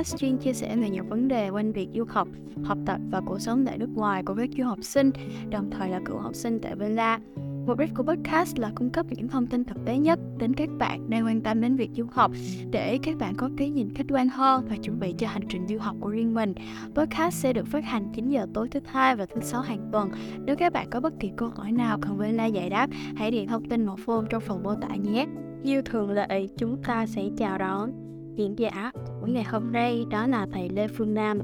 [0.00, 2.28] podcast chuyên chia sẻ về nhiều vấn đề quanh việc du học,
[2.64, 5.10] học tập và cuộc sống tại nước ngoài của các du học sinh,
[5.50, 7.18] đồng thời là cựu học sinh tại Ba La.
[7.66, 10.68] Mục đích của podcast là cung cấp những thông tin thực tế nhất đến các
[10.78, 12.32] bạn đang quan tâm đến việc du học
[12.70, 15.66] để các bạn có cái nhìn khách quan hơn và chuẩn bị cho hành trình
[15.68, 16.54] du học của riêng mình.
[16.94, 20.10] Podcast sẽ được phát hành 9 giờ tối thứ hai và thứ sáu hàng tuần.
[20.46, 23.46] Nếu các bạn có bất kỳ câu hỏi nào cần Vela giải đáp, hãy điền
[23.46, 25.26] thông tin một form trong phần mô tả nhé.
[25.62, 28.09] Như thường lệ, chúng ta sẽ chào đón
[28.40, 28.90] diễn giả
[29.20, 31.38] của ngày hôm nay đó là thầy Lê Phương Nam.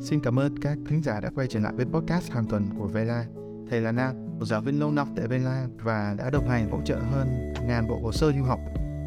[0.00, 2.86] Xin cảm ơn các thính giả đã quay trở lại với podcast hàng tuần của
[2.86, 3.24] Vela.
[3.70, 6.78] Thầy là Nam, một giáo viên lâu năm tại Vela và đã đồng hành hỗ
[6.84, 8.58] trợ hơn ngàn bộ hồ sơ du học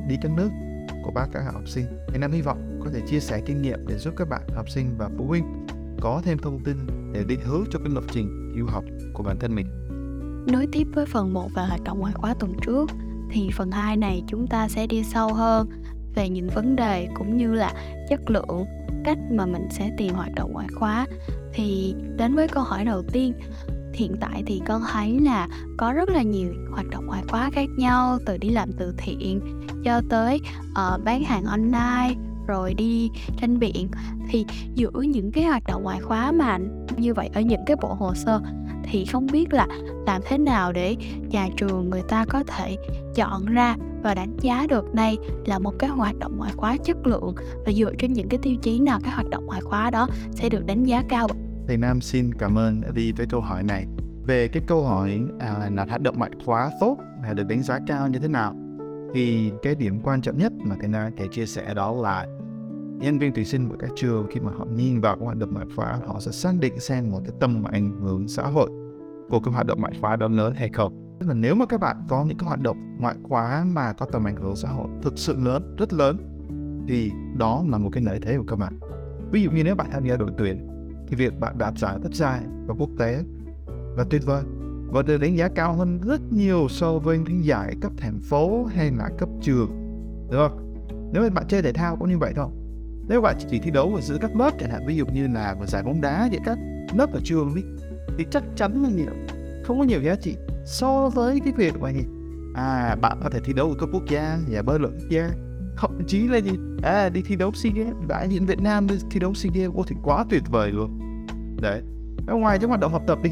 [0.07, 0.49] đi các nước
[1.03, 1.85] của bác các học sinh.
[2.07, 4.69] Thầy Nam hy vọng có thể chia sẻ kinh nghiệm để giúp các bạn học
[4.69, 5.65] sinh và phụ huynh
[6.01, 6.77] có thêm thông tin
[7.13, 9.65] để định hướng cho cái lập trình du học của bản thân mình.
[10.51, 12.89] Nối tiếp với phần 1 và hoạt động ngoại khóa tuần trước
[13.31, 15.82] thì phần 2 này chúng ta sẽ đi sâu hơn
[16.15, 17.73] về những vấn đề cũng như là
[18.09, 18.65] chất lượng
[19.05, 21.07] cách mà mình sẽ tìm hoạt động ngoại khóa.
[21.53, 23.33] Thì đến với câu hỏi đầu tiên
[23.93, 25.47] hiện tại thì con thấy là
[25.77, 29.39] có rất là nhiều hoạt động ngoại khóa khác nhau từ đi làm từ thiện
[29.83, 30.39] cho tới
[30.71, 32.15] uh, bán hàng online
[32.47, 33.09] rồi đi
[33.41, 33.87] tranh biện
[34.29, 36.57] thì giữa những cái hoạt động ngoại khóa mà
[36.97, 38.41] như vậy ở những cái bộ hồ sơ
[38.83, 39.67] thì không biết là
[40.07, 40.95] làm thế nào để
[41.29, 42.77] nhà trường người ta có thể
[43.15, 47.07] chọn ra và đánh giá được đây là một cái hoạt động ngoại khóa chất
[47.07, 47.35] lượng
[47.65, 50.49] và dựa trên những cái tiêu chí nào cái hoạt động ngoại khóa đó sẽ
[50.49, 51.27] được đánh giá cao
[51.67, 53.85] thầy Nam xin cảm ơn đã đi với câu hỏi này.
[54.27, 57.79] Về cái câu hỏi à, là hoạt động ngoại khóa tốt là được đánh giá
[57.87, 58.55] cao như thế nào?
[59.13, 62.27] Thì cái điểm quan trọng nhất mà thầy Nam thể chia sẻ đó là
[62.99, 65.53] nhân viên tuyển sinh của các trường khi mà họ nhìn vào các hoạt động
[65.53, 68.69] ngoại khóa, họ sẽ xác định xem một cái tầm ảnh hưởng xã hội
[69.29, 71.17] của cái hoạt động ngoại khóa đó lớn hay không.
[71.19, 74.05] Tức là nếu mà các bạn có những cái hoạt động ngoại khóa mà có
[74.05, 76.17] tầm ảnh hưởng xã hội thực sự lớn, rất lớn,
[76.87, 78.79] thì đó là một cái lợi thế của các bạn.
[79.31, 80.67] Ví dụ như nếu bạn tham gia đội tuyển,
[81.07, 83.23] thì việc bạn đạt giải tất dài và quốc tế
[83.97, 84.43] là tuyệt vời
[84.93, 88.65] và được đánh giá cao hơn rất nhiều so với những giải cấp thành phố
[88.75, 89.69] hay là cấp trường.
[90.31, 90.75] Được không?
[91.13, 92.47] Nếu bạn chơi thể thao cũng như vậy thôi.
[93.07, 95.55] Nếu bạn chỉ thi đấu ở giữa các lớp chẳng hạn, ví dụ như là
[95.59, 96.57] một giải bóng đá giữa các
[96.95, 97.61] lớp ở trường đi,
[98.17, 99.11] thì chắc chắn là nhiều,
[99.63, 102.03] không có nhiều giá trị so với cái việc mà gì
[102.55, 105.29] à bạn có thể thi đấu ở cấp quốc gia và bơi lội quốc gia,
[105.77, 106.51] thậm chí là gì?
[106.83, 109.75] À đi thi đấu sea games đại diện việt nam đi thi đấu sea games.
[109.75, 110.99] Ô, thì quá tuyệt vời luôn.
[111.61, 111.81] Đấy.
[112.27, 113.29] Ở ngoài những hoạt động học tập đi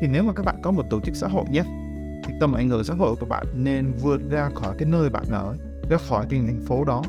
[0.00, 1.62] thì nếu mà các bạn có một tổ chức xã hội nhé
[2.24, 5.24] thì tầm ảnh hưởng xã hội của bạn nên vượt ra khỏi cái nơi bạn
[5.30, 5.56] ở
[5.90, 7.02] ra khỏi cái thành phố đó.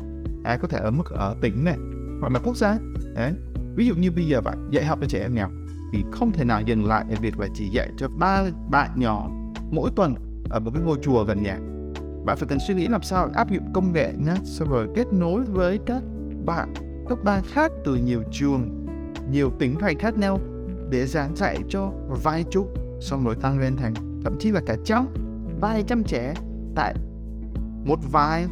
[0.44, 1.76] À, có thể ở mức ở tỉnh này
[2.20, 2.78] hoặc là quốc gia.
[3.14, 3.32] Đấy
[3.74, 5.48] ví dụ như bây giờ bạn dạy học cho trẻ em nghèo
[5.92, 9.30] thì không thể nào dừng lại ở việc là chỉ dạy cho ba bạn nhỏ
[9.70, 10.14] mỗi tuần
[10.50, 11.58] ở một cái ngôi chùa gần nhà.
[12.24, 15.12] Bạn phải cần suy nghĩ làm sao áp dụng công nghệ nhé sau rồi kết
[15.12, 16.02] nối với các
[16.44, 16.74] bạn
[17.08, 18.86] các ba khác từ nhiều trường
[19.30, 20.40] nhiều tỉnh thành khác nhau
[20.90, 21.92] để giảng dạy cho
[22.24, 22.66] vài chục
[23.00, 25.06] xong rồi tăng lên thành thậm chí là cả trăm
[25.60, 26.34] vài trăm trẻ
[26.74, 26.94] tại
[27.84, 28.46] một vài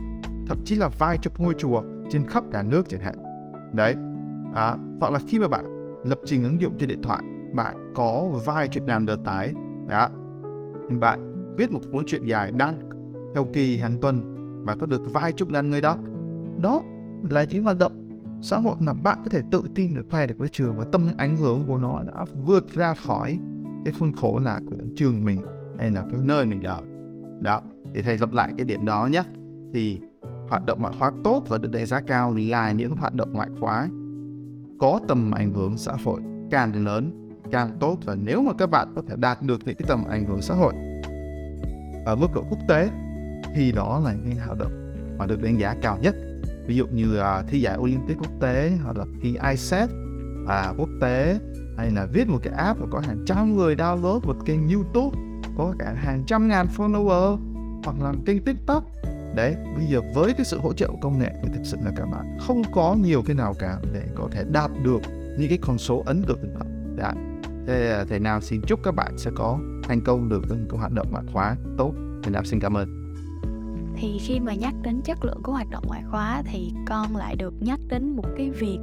[0.46, 3.14] thậm chí là vài chục ngôi chùa trên khắp cả nước chẳng hạn.
[3.72, 3.94] Đấy
[4.54, 7.22] à, hoặc là khi mà bạn lập trình ứng dụng trên điện thoại
[7.54, 9.52] bạn có vài chục ngàn đợt tái,
[9.88, 10.08] đó.
[11.00, 12.80] Bạn viết một cuốn truyện dài đăng
[13.34, 14.34] theo kỳ hàng tuần
[14.64, 15.96] và có được vài chục ngàn người đó
[16.62, 16.82] đó
[17.30, 18.07] là những hoạt động
[18.42, 21.08] xã hội mà bạn có thể tự tin được quay được với trường và tâm
[21.16, 23.38] ảnh hưởng của nó đã vượt ra khỏi
[23.84, 25.40] cái khuôn khổ là của trường mình
[25.78, 26.82] hay là cái nơi mình ở.
[27.40, 27.62] Đó
[27.94, 29.22] thì thầy lặp lại cái điểm đó nhé.
[29.74, 30.00] Thì
[30.48, 33.48] hoạt động ngoại khóa tốt và được đánh giá cao là những hoạt động ngoại
[33.60, 33.88] khóa
[34.78, 38.92] có tầm ảnh hưởng xã hội càng lớn, càng tốt và nếu mà các bạn
[38.96, 40.74] có thể đạt được những cái tầm ảnh hưởng xã hội
[42.06, 42.90] ở mức độ quốc tế
[43.54, 44.72] thì đó là những hoạt động
[45.18, 46.14] mà được đánh giá cao nhất
[46.68, 49.90] ví dụ như uh, thi giải Olympic quốc tế hoặc là thi ISET
[50.48, 51.38] à, quốc tế
[51.76, 55.18] hay là viết một cái app và có hàng trăm người download một kênh YouTube
[55.56, 57.38] có cả hàng trăm ngàn follower
[57.84, 58.84] hoặc là kênh TikTok.
[59.34, 61.92] Đấy bây giờ với cái sự hỗ trợ của công nghệ thì thực sự là
[61.96, 65.00] các bạn không có nhiều cái nào cả để có thể đạt được
[65.38, 66.66] những cái con số ấn tượng đó
[66.98, 67.12] dạ.
[67.66, 70.78] thế à, thầy nào xin chúc các bạn sẽ có thành công được những cái
[70.78, 71.92] hoạt động ngoại khóa tốt.
[72.22, 72.97] Thầy nào xin cảm ơn
[74.00, 77.36] thì khi mà nhắc đến chất lượng của hoạt động ngoại khóa thì con lại
[77.36, 78.78] được nhắc đến một cái việc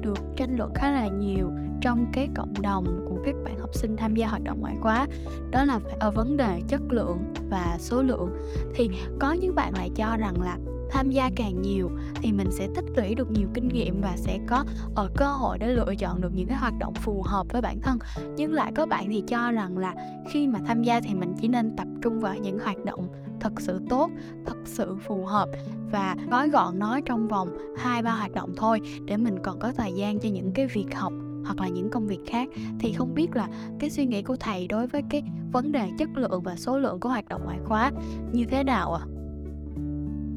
[0.00, 1.50] được tranh luận khá là nhiều
[1.80, 5.06] trong cái cộng đồng của các bạn học sinh tham gia hoạt động ngoại khóa.
[5.50, 7.18] Đó là ở vấn đề chất lượng
[7.50, 8.30] và số lượng.
[8.74, 8.90] Thì
[9.20, 10.58] có những bạn lại cho rằng là
[10.90, 14.38] tham gia càng nhiều thì mình sẽ tích lũy được nhiều kinh nghiệm và sẽ
[14.46, 14.64] có
[14.94, 17.80] ở cơ hội để lựa chọn được những cái hoạt động phù hợp với bản
[17.80, 17.98] thân.
[18.36, 19.94] Nhưng lại có bạn thì cho rằng là
[20.32, 23.08] khi mà tham gia thì mình chỉ nên tập trung vào những hoạt động
[23.40, 24.10] thật sự tốt
[24.46, 25.48] thật sự phù hợp
[25.92, 27.48] và gói gọn nó trong vòng
[27.78, 30.94] hai ba hoạt động thôi để mình còn có thời gian cho những cái việc
[30.94, 31.12] học
[31.44, 32.48] hoặc là những công việc khác
[32.80, 33.48] thì không biết là
[33.78, 35.22] cái suy nghĩ của thầy đối với cái
[35.52, 37.90] vấn đề chất lượng và số lượng của hoạt động ngoại khóa
[38.32, 39.02] như thế nào ạ?
[39.04, 39.10] À?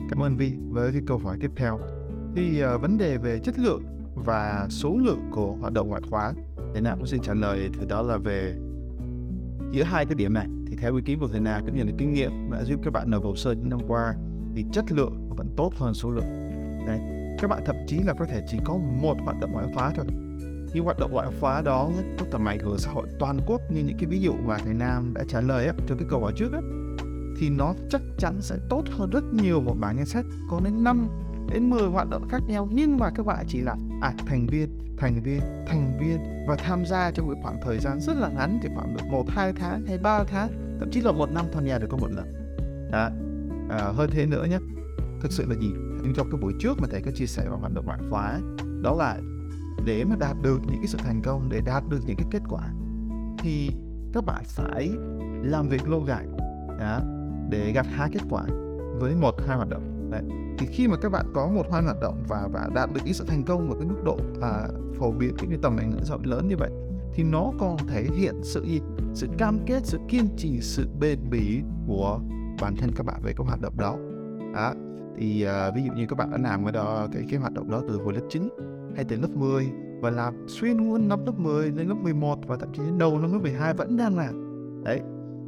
[0.09, 1.79] Cảm ơn Vi với cái câu hỏi tiếp theo.
[2.35, 3.83] Thì uh, vấn đề về chất lượng
[4.15, 6.33] và số lượng của hoạt động ngoại khóa
[6.73, 8.55] thì nào cũng xin trả lời thì đó là về
[9.73, 11.91] giữa hai cái điểm này thì theo ý kiến của thầy nào cũng như là
[11.97, 14.13] kinh nghiệm đã giúp các bạn nộp hồ sơ những năm qua
[14.55, 16.25] thì chất lượng vẫn tốt hơn số lượng.
[16.87, 16.99] Đấy.
[17.39, 20.05] Các bạn thậm chí là có thể chỉ có một hoạt động ngoại khóa thôi
[20.73, 21.89] nhưng hoạt động ngoại khóa đó
[22.19, 24.73] có tầm ảnh hưởng xã hội toàn quốc như những cái ví dụ mà thầy
[24.73, 26.61] Nam đã trả lời ấy, cho cái câu hỏi trước ấy,
[27.39, 30.83] thì nó chắc chắn sẽ tốt hơn rất nhiều một bảng danh sách có đến
[30.83, 31.07] 5
[31.53, 34.69] đến 10 hoạt động khác nhau nhưng mà các bạn chỉ là à, thành viên
[34.97, 38.59] thành viên thành viên và tham gia trong một khoảng thời gian rất là ngắn
[38.63, 41.65] thì khoảng được một hai tháng hay ba tháng thậm chí là một năm tham
[41.65, 42.33] gia được có một lần.
[42.91, 43.09] Đó.
[43.69, 44.57] À, hơn thế nữa nhé
[45.21, 45.73] thực sự là gì?
[46.03, 48.39] Nhưng trong cái buổi trước mà thầy có chia sẻ vào hoạt động ngoại khóa
[48.81, 49.17] đó là
[49.85, 52.41] để mà đạt được những cái sự thành công để đạt được những cái kết
[52.49, 52.69] quả
[53.37, 53.69] thì
[54.13, 54.89] các bạn phải
[55.43, 56.25] làm việc lâu dài
[56.79, 56.99] đó,
[57.49, 58.43] để gặt hai kết quả
[58.99, 59.92] với một hai hoạt động.
[60.13, 60.23] Đấy.
[60.57, 63.13] thì khi mà các bạn có một hoan hoạt động và và đạt được cái
[63.13, 66.15] sự thành công ở cái mức độ à, phổ biến cái tầm ảnh hưởng xã
[66.15, 66.69] hội lớn như vậy
[67.13, 68.81] thì nó còn thể hiện sự gì?
[69.13, 72.19] Sự cam kết sự kiên trì sự bền bỉ của
[72.61, 73.97] bản thân các bạn về cái hoạt động đó.
[74.55, 74.73] À,
[75.17, 77.71] thì uh, ví dụ như các bạn đã làm cái đó cái cái hoạt động
[77.71, 78.49] đó từ hồi lớp 9
[78.95, 79.69] hay từ lớp 10
[80.01, 83.19] và làm xuyên luôn năm lớp 10 lên lớp 11 và thậm chí đến đầu
[83.19, 84.33] năm lớp 12 vẫn đang làm.
[84.83, 85.01] Đấy.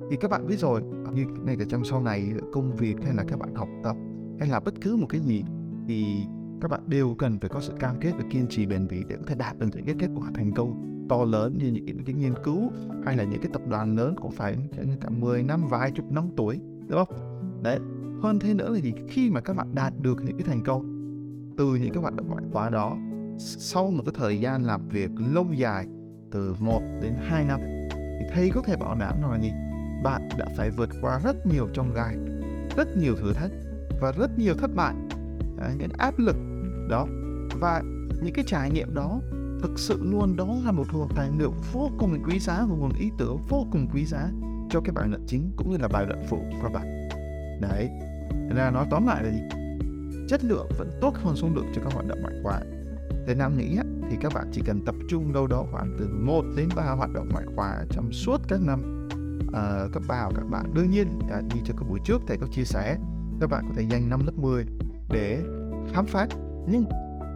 [0.10, 0.82] Thì các bạn biết rồi
[1.14, 3.96] như ngay cả trong sau này công việc hay là các bạn học tập
[4.40, 5.44] hay là bất cứ một cái gì
[5.88, 6.06] thì
[6.62, 9.16] các bạn đều cần phải có sự cam kết và kiên trì bền bỉ để
[9.16, 12.16] có thể đạt được những cái kết quả thành công to lớn như những cái
[12.16, 12.72] nghiên cứu
[13.06, 14.56] hay là những cái tập đoàn lớn cũng phải
[15.02, 17.42] cả 10 năm, vài chục năm tuổi, đúng không?
[17.64, 17.80] Đấy.
[18.22, 18.94] Hơn thế nữa là gì?
[19.10, 20.92] Khi mà các bạn đạt được những cái thành công,
[21.58, 22.98] từ những cái hoạt động ngoại khóa đó
[23.38, 25.86] sau một cái thời gian làm việc lâu dài,
[26.32, 27.60] từ 1 đến 2 năm,
[27.92, 29.52] thì thầy có thể bảo đảm rằng gì?
[30.04, 32.16] Bạn đã phải vượt qua rất nhiều trong gai,
[32.78, 33.52] rất nhiều thử thách
[34.02, 34.96] và rất nhiều thất bại.
[35.78, 36.36] Những áp lực
[36.90, 37.08] đó
[37.60, 37.82] và
[38.22, 39.20] những cái trải nghiệm đó
[39.62, 42.92] thực sự luôn đó là một nguồn tài liệu vô cùng quý giá và nguồn
[43.00, 44.30] ý tưởng vô cùng quý giá
[44.70, 47.10] cho cái bài luận chính cũng như là bài luận phụ của bạn.
[47.62, 47.90] Đấy
[48.50, 49.42] là nói tóm lại là gì?
[50.30, 52.62] Chất lượng vẫn tốt hơn số lượng cho các hoạt động ngoại khóa.
[53.28, 53.78] Thế Nam nghĩ
[54.10, 57.14] thì các bạn chỉ cần tập trung đâu đó khoảng từ 1 đến 3 hoạt
[57.14, 59.08] động ngoại khóa trong suốt các năm.
[59.48, 60.74] Uh, cấp ba của các bạn.
[60.74, 62.98] Đương nhiên, uh, như cho các buổi trước thầy có chia sẻ,
[63.40, 64.66] các bạn có thể dành năm lớp 10
[65.10, 65.44] để
[65.94, 66.28] khám phá.
[66.68, 66.86] Nhưng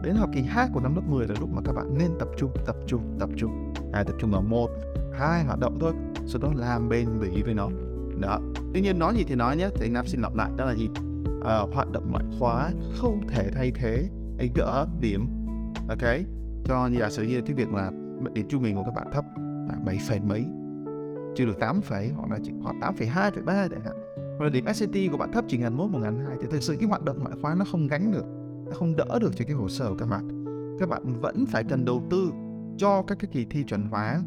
[0.02, 2.28] đến học kỳ 2 của năm lớp 10 là lúc mà các bạn nên tập
[2.38, 3.74] trung, tập trung, tập trung.
[3.92, 4.70] À, tập trung vào một,
[5.18, 5.92] hai hoạt động thôi,
[6.26, 7.68] sau đó làm bền bỉ với nó.
[8.20, 8.40] Đó.
[8.74, 10.88] Tuy nhiên nói gì thì nói nhé, thầy Nam xin lặp lại đó là gì?
[11.44, 14.08] à, hoạt động ngoại khóa không thể thay thế
[14.54, 15.26] gỡ điểm
[15.88, 16.10] ok
[16.64, 17.90] cho giả sử như cái việc là
[18.32, 20.44] điểm trung bình của các bạn thấp là bảy phẩy mấy
[21.36, 23.99] chưa được 8 phẩy hoặc là chỉ khoảng 8 phẩy 2 phẩy 3 chẳng hạn
[24.40, 26.76] và điểm SAT của bạn thấp chỉ ngàn mốt một ngàn hai thì thực sự
[26.80, 28.24] cái hoạt động ngoại khóa nó không gánh được
[28.66, 30.44] nó không đỡ được cho cái hồ sơ của các bạn
[30.80, 32.32] các bạn vẫn phải cần đầu tư
[32.78, 34.20] cho các cái kỳ thi chuẩn hóa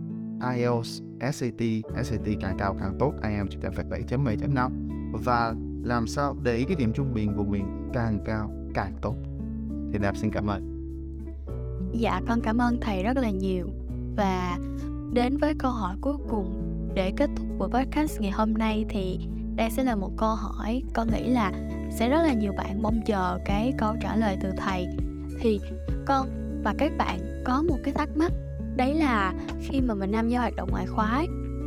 [0.56, 1.62] IELTS, SAT,
[2.04, 4.72] SAT càng cao càng tốt, IELTS chúng ta phải 7.7.5
[5.24, 9.16] và làm sao để cái điểm trung bình của mình càng cao càng tốt.
[9.92, 10.74] Thì Nạp xin cảm ơn.
[11.94, 13.68] Dạ con cảm ơn thầy rất là nhiều
[14.18, 14.58] và
[15.14, 16.64] đến với câu hỏi cuối cùng
[16.96, 19.20] để kết thúc buổi podcast ngày hôm nay thì
[19.56, 21.52] đây sẽ là một câu hỏi con nghĩ là
[21.92, 24.88] sẽ rất là nhiều bạn mong chờ cái câu trả lời từ thầy.
[25.40, 25.60] Thì
[26.06, 26.28] con
[26.64, 28.32] và các bạn có một cái thắc mắc,
[28.76, 31.26] đấy là khi mà mình tham gia hoạt động ngoại khóa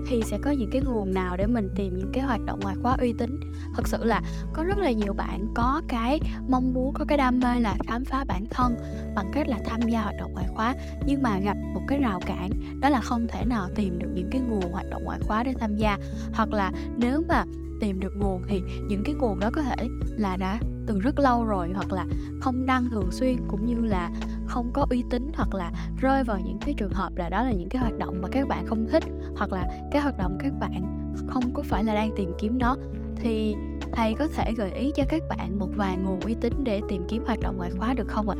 [0.08, 2.76] thì sẽ có những cái nguồn nào để mình tìm những cái hoạt động ngoại
[2.82, 3.40] khóa uy tín?
[3.76, 7.40] Thật sự là có rất là nhiều bạn có cái mong muốn, có cái đam
[7.40, 8.76] mê là khám phá bản thân
[9.14, 10.74] bằng cách là tham gia hoạt động ngoại khóa,
[11.06, 12.50] nhưng mà gặp một cái rào cản,
[12.80, 15.54] đó là không thể nào tìm được những cái nguồn hoạt động ngoại khóa để
[15.60, 15.98] tham gia.
[16.32, 17.44] Hoặc là nếu mà
[17.80, 21.44] tìm được nguồn thì những cái nguồn đó có thể là đã từ rất lâu
[21.44, 22.06] rồi hoặc là
[22.40, 24.10] không đăng thường xuyên cũng như là
[24.46, 27.52] không có uy tín hoặc là rơi vào những cái trường hợp là đó là
[27.52, 29.04] những cái hoạt động mà các bạn không thích
[29.36, 32.76] hoặc là cái hoạt động các bạn không có phải là đang tìm kiếm nó
[33.16, 33.54] thì
[33.92, 37.02] thầy có thể gợi ý cho các bạn một vài nguồn uy tín để tìm
[37.08, 38.36] kiếm hoạt động ngoại khóa được không ạ?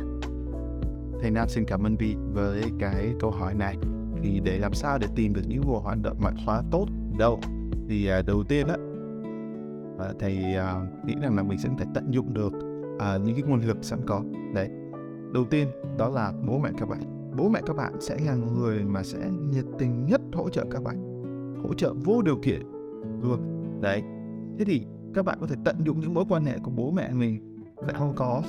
[1.21, 3.77] Thầy Nam xin cảm ơn Vi với cái câu hỏi này.
[4.23, 6.85] Thì để làm sao để tìm được những nguồn hoạt động ngoại khóa tốt
[7.17, 7.39] đâu?
[7.89, 8.75] Thì à, đầu tiên á,
[9.97, 12.53] Ờ, uh, thầy uh, ờ, nghĩ rằng là mình sẽ phải tận dụng được
[12.95, 14.23] uh, những cái nguồn lực sẵn có.
[14.53, 14.69] Đấy.
[15.33, 17.01] Đầu tiên đó là bố mẹ các bạn.
[17.37, 20.83] Bố mẹ các bạn sẽ là người mà sẽ nhiệt tình nhất hỗ trợ các
[20.83, 21.23] bạn,
[21.63, 22.61] hỗ trợ vô điều kiện
[23.21, 23.39] luôn.
[23.81, 24.03] Đấy.
[24.57, 27.13] Thế thì các bạn có thể tận dụng những mối quan hệ của bố mẹ
[27.13, 28.43] mình đã không có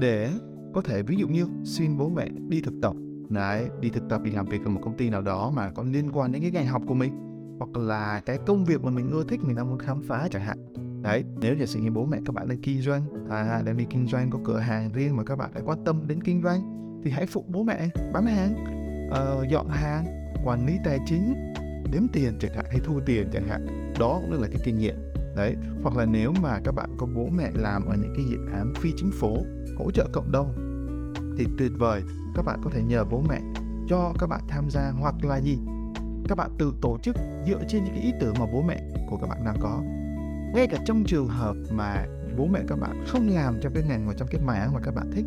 [0.00, 0.30] để
[0.74, 2.96] có thể ví dụ như xin bố mẹ đi thực tập
[3.28, 5.82] đấy đi thực tập đi làm việc ở một công ty nào đó mà có
[5.82, 7.12] liên quan đến cái ngành học của mình
[7.60, 10.42] hoặc là cái công việc mà mình ưa thích mình đang muốn khám phá chẳng
[10.42, 10.58] hạn.
[11.02, 13.86] Đấy nếu giả sử như bố mẹ các bạn đang kinh doanh à đang đi
[13.90, 16.60] kinh doanh có cửa hàng riêng mà các bạn đã quan tâm đến kinh doanh
[17.04, 18.54] thì hãy phụ bố mẹ bán hàng
[19.08, 20.04] uh, dọn hàng
[20.44, 21.52] quản lý tài chính
[21.92, 23.92] đếm tiền chẳng hạn hay thu tiền chẳng hạn.
[23.98, 24.94] Đó cũng là cái kinh nghiệm.
[25.36, 28.38] Đấy hoặc là nếu mà các bạn có bố mẹ làm ở những cái dự
[28.52, 29.46] án phi chính phủ
[29.78, 30.54] hỗ trợ cộng đồng
[31.38, 32.02] thì tuyệt vời
[32.34, 33.40] các bạn có thể nhờ bố mẹ
[33.88, 35.58] cho các bạn tham gia hoặc là gì?
[36.30, 39.16] Các bạn tự tổ chức dựa trên những cái ý tưởng mà bố mẹ của
[39.16, 39.80] các bạn đang có.
[40.54, 42.06] Ngay cả trong trường hợp mà
[42.36, 44.94] bố mẹ các bạn không làm trong cái ngành và trong cái mảng mà các
[44.94, 45.24] bạn thích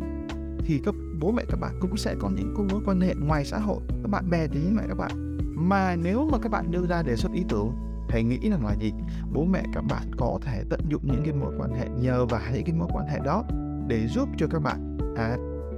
[0.66, 3.58] thì các bố mẹ các bạn cũng sẽ có những mối quan hệ ngoài xã
[3.58, 5.38] hội các bạn bè thì mẹ các bạn.
[5.68, 7.72] Mà nếu mà các bạn đưa ra đề xuất ý tưởng
[8.08, 8.92] thầy nghĩ rằng là gì?
[9.32, 12.40] Bố mẹ các bạn có thể tận dụng những cái mối quan hệ nhờ vào
[12.54, 13.44] những cái mối quan hệ đó
[13.88, 15.36] để giúp cho các bạn à,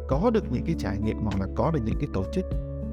[0.08, 2.44] có được những cái trải nghiệm hoặc là có được những cái tổ chức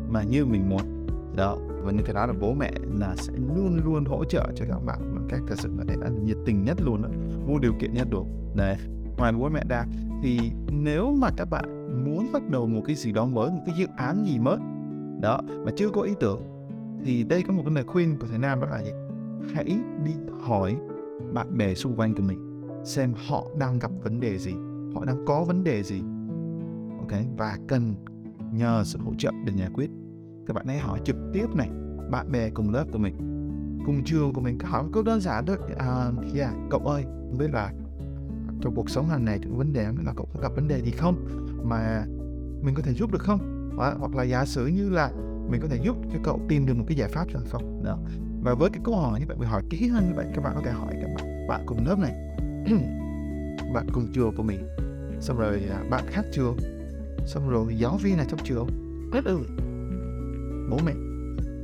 [0.10, 1.03] mà như mình muốn
[1.36, 4.66] đó, và như thế đó là bố mẹ là sẽ luôn luôn hỗ trợ cho
[4.70, 7.10] các bạn một cách thật sự là để là nhiệt tình nhất luôn đó
[7.48, 8.24] vô điều kiện nhất được
[8.56, 8.78] đấy
[9.18, 9.86] ngoài bố mẹ ra,
[10.24, 10.40] thì
[10.72, 11.66] nếu mà các bạn
[12.06, 14.58] muốn bắt đầu một cái gì đó mới, một cái dự án gì mới,
[15.22, 16.42] đó, mà chưa có ý tưởng,
[17.06, 18.92] thì đây có một cái lời khuyên của thầy Nam đó là gì?
[19.54, 19.66] Hãy
[20.06, 20.12] đi
[20.42, 20.78] hỏi
[21.34, 24.54] bạn bè xung quanh của mình xem họ đang gặp vấn đề gì,
[24.96, 26.02] họ đang có vấn đề gì,
[27.00, 27.12] ok?
[27.38, 27.96] Và cần
[28.54, 29.90] nhờ sự hỗ trợ để giải quyết
[30.48, 31.70] các bạn hãy hỏi trực tiếp này
[32.12, 33.18] bạn bè cùng lớp của mình
[33.86, 35.58] cùng trường của mình các hỏi câu đơn giản thôi.
[35.78, 37.72] À, yeah, à, cậu ơi không biết là
[38.62, 40.92] trong cuộc sống hàng ngày những vấn đề là cậu có gặp vấn đề gì
[40.92, 41.28] không
[41.64, 42.06] mà
[42.62, 43.70] mình có thể giúp được không?
[43.78, 45.12] Đó, hoặc là giả sử như là
[45.50, 47.84] mình có thể giúp cho cậu tìm được một cái giải pháp cho không?
[47.84, 47.98] Đó.
[48.44, 50.54] Và với cái câu hỏi như vậy mình hỏi kỹ hơn như vậy các bạn
[50.56, 52.12] có thể hỏi các bạn bạn cùng lớp này
[53.74, 54.68] bạn cùng trường của mình.
[55.20, 56.58] Xong rồi à, bạn khác trường.
[57.26, 58.68] Xong rồi giáo viên này trong trường.
[59.14, 59.40] Rất ừ
[60.70, 60.94] bố mẹ,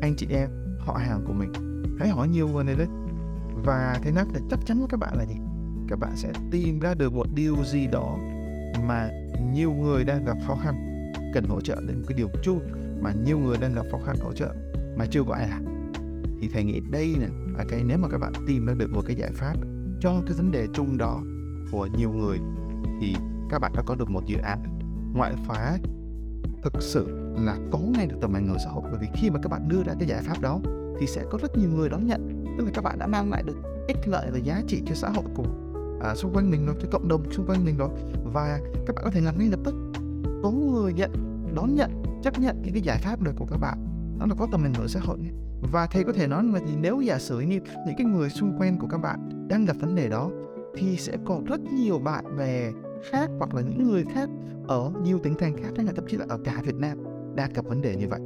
[0.02, 1.52] anh chị em, họ hàng của mình.
[2.00, 2.88] Hãy hỏi nhiều người đề đấy.
[3.66, 5.36] Và thế nát là chắc chắn các bạn là gì?
[5.88, 8.18] Các bạn sẽ tìm ra được một điều gì đó
[8.88, 9.10] mà
[9.54, 10.76] nhiều người đang gặp khó khăn,
[11.34, 12.60] cần hỗ trợ đến một cái điều chung
[13.02, 14.56] mà nhiều người đang gặp khó khăn hỗ trợ
[14.98, 15.66] mà chưa có ai làm.
[16.42, 17.16] Thì thầy nghĩ đây
[17.58, 19.54] là cái nếu mà các bạn tìm ra được một cái giải pháp
[20.02, 21.22] cho cái vấn đề chung đó
[21.72, 22.40] của nhiều người
[23.02, 23.16] thì
[23.50, 24.80] các bạn đã có được một dự án
[25.14, 25.78] ngoại khóa
[26.64, 27.08] thực sự
[27.46, 28.84] là có ngay được tầm ảnh hưởng xã hội.
[28.92, 30.60] Bởi vì khi mà các bạn đưa ra cái giải pháp đó
[31.00, 32.46] thì sẽ có rất nhiều người đón nhận.
[32.58, 33.56] Tức là các bạn đã mang lại được
[33.88, 35.46] ích lợi và giá trị cho xã hội của
[36.02, 37.90] à, xung quanh mình rồi cho cộng đồng xung quanh mình rồi.
[38.34, 39.76] Và các bạn có thể làm ngay lập tức.
[40.44, 41.12] Có người nhận
[41.56, 43.78] đón nhận chấp nhận những cái giải pháp được của các bạn.
[44.20, 45.18] Nó là có tầm ảnh hưởng xã hội
[45.72, 48.58] và thầy có thể nói là thì nếu giả sử như những cái người xung
[48.60, 50.30] quanh của các bạn đang gặp vấn đề đó
[50.78, 52.72] thì sẽ có rất nhiều bạn bè
[53.12, 54.30] khác hoặc là những người khác
[54.68, 56.98] ở nhiều tỉnh thành khác hay là thậm chí là ở cả Việt Nam
[57.36, 58.20] đang gặp vấn đề như vậy.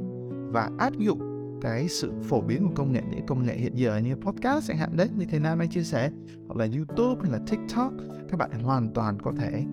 [0.52, 1.20] Và áp dụng
[1.60, 4.76] cái sự phổ biến của công nghệ, những công nghệ hiện giờ như podcast chẳng
[4.76, 6.10] hạn đấy, như thầy Nam anh chia sẻ,
[6.46, 7.92] hoặc là YouTube hay là TikTok,
[8.28, 9.64] các bạn hoàn toàn có thể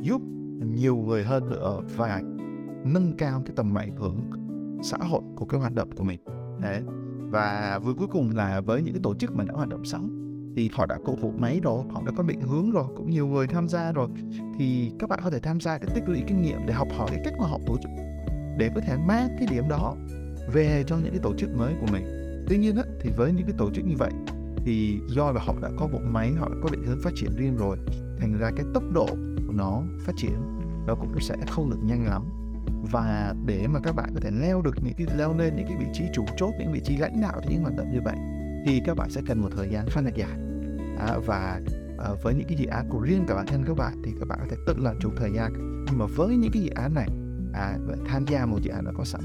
[0.00, 0.22] giúp
[0.66, 2.22] nhiều người hơn nữa và
[2.84, 4.30] nâng cao cái tầm ảnh hưởng
[4.82, 6.20] xã hội của cái hoạt động của mình.
[6.62, 6.82] Đấy.
[7.30, 10.21] Và vừa cuối cùng là với những cái tổ chức mà đã hoạt động sống
[10.56, 13.26] thì họ đã có bộ máy rồi họ đã có định hướng rồi cũng nhiều
[13.26, 14.08] người tham gia rồi.
[14.58, 17.08] Thì các bạn có thể tham gia để tích lũy kinh nghiệm để học hỏi
[17.10, 17.90] cái cách mà họ tổ chức
[18.58, 19.96] để có thể mang cái điểm đó
[20.52, 22.04] về cho những cái tổ chức mới của mình.
[22.48, 24.10] Tuy nhiên á, thì với những cái tổ chức như vậy
[24.64, 27.36] thì do là họ đã có bộ máy họ đã có định hướng phát triển
[27.36, 27.76] riêng rồi
[28.18, 29.06] thành ra cái tốc độ
[29.46, 30.36] của nó phát triển
[30.86, 32.22] nó cũng sẽ không được nhanh lắm.
[32.92, 35.76] Và để mà các bạn có thể leo được những cái leo lên những cái
[35.78, 38.16] vị trí chủ chốt những vị trí lãnh đạo thì những hoạt động như vậy
[38.66, 40.38] thì các bạn sẽ cần một thời gian khá là dài.
[40.98, 41.60] À, và
[41.98, 44.28] à, với những cái dự án của riêng cả bản thân các bạn thì các
[44.28, 45.52] bạn có thể tự làm chủ thời gian.
[45.86, 47.08] Nhưng mà với những cái dự án này
[47.52, 47.76] à,
[48.06, 49.20] tham gia một dự án đã có sẵn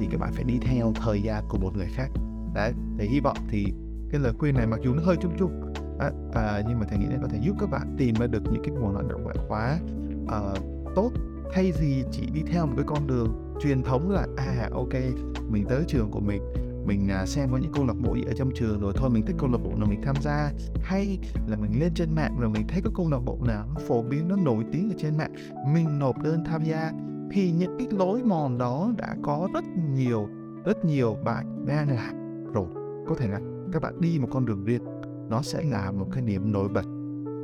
[0.00, 2.08] thì các bạn phải đi theo thời gian của một người khác.
[2.54, 3.66] Đấy thì hy vọng thì
[4.10, 6.98] cái lời khuyên này mặc dù nó hơi chung chung à, à, nhưng mà thầy
[6.98, 9.22] nghĩ là có thể giúp các bạn tìm ra được những cái nguồn hoạt động
[9.22, 9.78] ngoại khóa
[10.28, 10.40] à,
[10.94, 11.10] tốt
[11.52, 14.94] thay vì chỉ đi theo một cái con đường truyền thống là à ok
[15.48, 16.42] mình tới trường của mình
[16.86, 19.26] mình à, xem có những câu lạc bộ gì ở trong trường rồi thôi, mình
[19.26, 20.52] thích câu lạc bộ nào mình tham gia.
[20.82, 23.80] Hay là mình lên trên mạng rồi mình thấy có câu lạc bộ nào nó
[23.88, 25.32] phổ biến, nó nổi tiếng ở trên mạng,
[25.74, 26.92] mình nộp đơn tham gia.
[27.32, 30.28] Thì những cái lối mòn đó đã có rất nhiều
[30.64, 32.66] rất nhiều bạn đang làm rồi.
[33.08, 33.40] Có thể là
[33.72, 34.82] các bạn đi một con đường riêng,
[35.28, 36.84] nó sẽ là một cái niềm nổi bật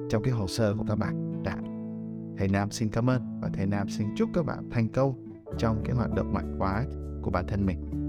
[0.09, 1.57] trong cái hồ sơ của các bạn đã.
[2.39, 5.15] Thầy Nam xin cảm ơn và thầy Nam xin chúc các bạn thành công
[5.59, 6.85] trong cái hoạt động ngoại khóa
[7.23, 8.06] của bản thân mình.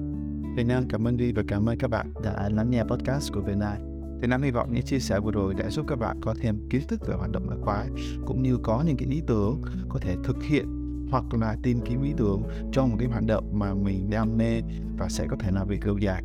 [0.57, 3.41] Thầy Nam cảm ơn Vi và cảm ơn các bạn đã lắng nghe podcast của
[3.41, 3.77] Việt Nam.
[4.21, 6.69] Thì Nam hy vọng những chia sẻ vừa rồi đã giúp các bạn có thêm
[6.69, 7.85] kiến thức về hoạt động ngoại khóa
[8.25, 10.65] cũng như có những cái ý tưởng có thể thực hiện
[11.11, 14.61] hoặc là tìm kiếm ý tưởng cho một cái hoạt động mà mình đam mê
[14.97, 16.23] và sẽ có thể làm việc lâu dài.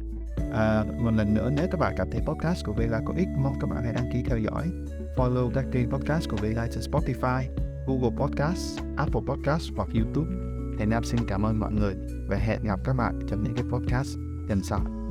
[0.53, 3.55] À, một lần nữa nếu các bạn cảm thấy podcast của Vela có ích mong
[3.61, 4.67] các bạn hãy đăng ký theo dõi
[5.17, 7.43] follow các kênh podcast của Vela trên Spotify,
[7.87, 10.52] Google Podcast, Apple Podcast hoặc YouTube.
[10.79, 11.95] Thế Nam xin cảm ơn mọi người
[12.29, 15.02] và hẹn gặp các bạn trong những cái podcast lần sau.